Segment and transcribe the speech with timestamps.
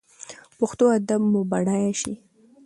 [0.57, 2.13] پښتو ادب مو بډایه شي.